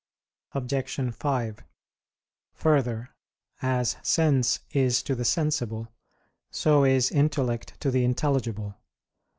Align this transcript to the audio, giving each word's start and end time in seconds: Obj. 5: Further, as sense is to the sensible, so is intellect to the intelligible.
Obj. 0.53 1.13
5: 1.13 1.59
Further, 2.55 3.15
as 3.61 3.97
sense 4.01 4.61
is 4.71 5.03
to 5.03 5.13
the 5.13 5.23
sensible, 5.23 5.89
so 6.49 6.83
is 6.85 7.11
intellect 7.11 7.79
to 7.81 7.91
the 7.91 8.03
intelligible. 8.03 8.77